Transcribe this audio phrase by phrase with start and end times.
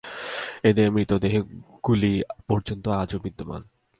[0.63, 2.13] এদের মৃতদেহগুলি
[2.47, 3.61] পর্যন্ত আজও বিদ্যমান।